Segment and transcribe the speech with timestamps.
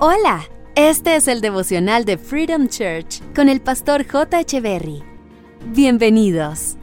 [0.00, 0.44] Hola,
[0.76, 4.38] este es el devocional de Freedom Church con el pastor J.
[4.38, 5.02] Echeverry.
[5.74, 6.76] Bienvenidos.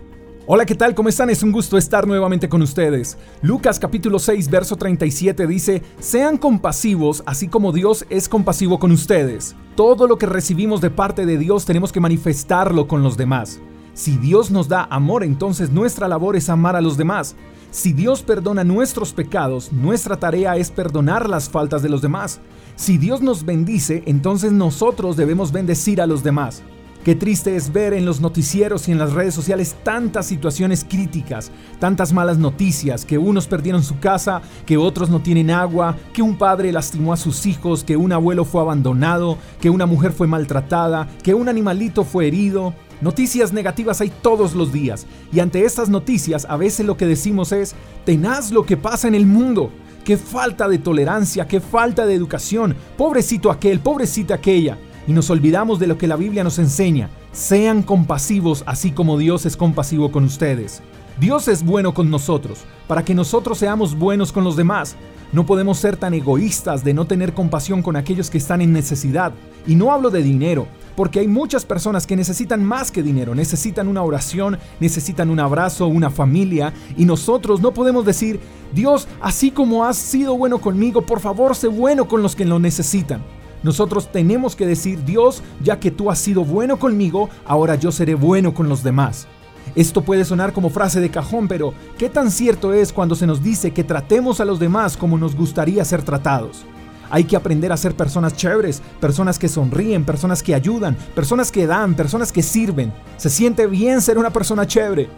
[0.46, 0.94] Hola, ¿qué tal?
[0.94, 1.30] ¿Cómo están?
[1.30, 3.18] Es un gusto estar nuevamente con ustedes.
[3.41, 9.55] Lucas capítulo 6, verso 37 dice, Sean compasivos así como Dios es compasivo con ustedes.
[9.77, 13.61] Todo lo que recibimos de parte de Dios tenemos que manifestarlo con los demás.
[13.93, 17.38] Si Dios nos da amor, entonces nuestra labor es amar a los demás.
[17.71, 22.40] Si Dios perdona nuestros pecados, nuestra tarea es perdonar las faltas de los demás.
[22.76, 26.63] Si Dios nos bendice, entonces nosotros debemos bendecir a los demás.
[27.05, 31.52] Qué triste es ver en los noticieros y en las redes sociales tantas situaciones críticas,
[31.77, 36.36] tantas malas noticias, que unos perdieron su casa, que otros no tienen agua, que un
[36.36, 41.08] padre lastimó a sus hijos, que un abuelo fue abandonado, que una mujer fue maltratada,
[41.22, 42.73] que un animalito fue herido.
[43.02, 47.52] Noticias negativas hay todos los días y ante estas noticias a veces lo que decimos
[47.52, 49.70] es, tenaz lo que pasa en el mundo
[50.04, 54.79] qué falta de tolerancia, qué falta de educación, pobrecito aquel, pobrecita aquella.
[55.07, 57.09] Y nos olvidamos de lo que la Biblia nos enseña.
[57.31, 60.81] Sean compasivos así como Dios es compasivo con ustedes.
[61.20, 64.95] Dios es bueno con nosotros, para que nosotros seamos buenos con los demás.
[65.31, 69.31] No podemos ser tan egoístas de no tener compasión con aquellos que están en necesidad.
[69.67, 73.88] Y no hablo de dinero, porque hay muchas personas que necesitan más que dinero, necesitan
[73.88, 78.39] una oración, necesitan un abrazo, una familia, y nosotros no podemos decir,
[78.73, 82.59] Dios, así como has sido bueno conmigo, por favor, sé bueno con los que lo
[82.59, 83.23] necesitan.
[83.66, 88.13] Nosotros tenemos que decir, Dios, ya que tú has sido bueno conmigo, ahora yo seré
[88.13, 89.25] bueno con los demás.
[89.74, 93.41] Esto puede sonar como frase de cajón, pero ¿qué tan cierto es cuando se nos
[93.41, 96.63] dice que tratemos a los demás como nos gustaría ser tratados?
[97.09, 101.66] Hay que aprender a ser personas chéveres, personas que sonríen, personas que ayudan, personas que
[101.66, 102.94] dan, personas que sirven.
[103.18, 105.09] Se siente bien ser una persona chévere.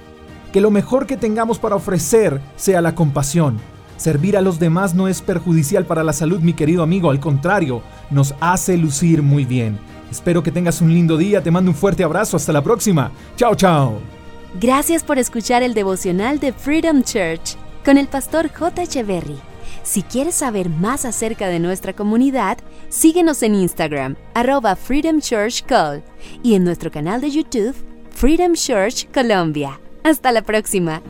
[0.54, 3.60] Que lo mejor que tengamos para ofrecer sea la compasión.
[3.98, 7.82] Servir a los demás no es perjudicial para la salud, mi querido amigo, al contrario,
[8.12, 9.80] nos hace lucir muy bien.
[10.12, 13.12] Espero que tengas un lindo día, te mando un fuerte abrazo, hasta la próxima.
[13.36, 14.00] Chao, chao.
[14.60, 18.84] Gracias por escuchar el devocional de Freedom Church con el pastor J.
[18.84, 19.38] Echeverry.
[19.84, 22.58] Si quieres saber más acerca de nuestra comunidad,
[22.90, 26.04] síguenos en Instagram, arroba Freedom Church Call,
[26.44, 27.76] y en nuestro canal de YouTube,
[28.12, 29.80] Freedom Church Colombia.
[30.04, 31.02] Hasta la próxima.